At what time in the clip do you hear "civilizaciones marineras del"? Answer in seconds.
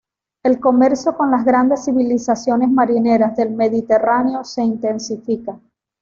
1.85-3.51